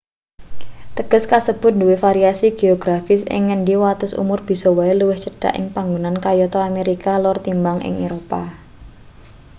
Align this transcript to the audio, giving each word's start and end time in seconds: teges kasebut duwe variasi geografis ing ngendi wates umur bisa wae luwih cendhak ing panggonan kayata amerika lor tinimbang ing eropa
teges 0.95 1.23
kasebut 1.31 1.73
duwe 1.81 1.95
variasi 2.05 2.47
geografis 2.61 3.21
ing 3.35 3.41
ngendi 3.47 3.75
wates 3.83 4.11
umur 4.21 4.39
bisa 4.47 4.69
wae 4.77 4.93
luwih 4.99 5.19
cendhak 5.23 5.53
ing 5.59 5.65
panggonan 5.75 6.15
kayata 6.25 6.59
amerika 6.69 7.11
lor 7.23 7.37
tinimbang 7.43 7.79
ing 7.87 7.95
eropa 8.05 8.41